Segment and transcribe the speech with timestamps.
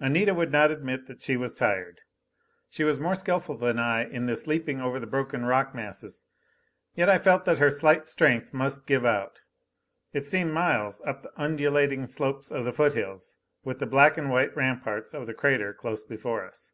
[0.00, 2.00] Anita would not admit that she was tired.
[2.70, 6.24] She was more skillful than I in this leaping over the broken rock masses.
[6.94, 9.42] Yet I felt that her slight strength must give out.
[10.14, 14.56] It seemed miles up the undulating slopes of the foothills with the black and white
[14.56, 16.72] ramparts of the crater close before us.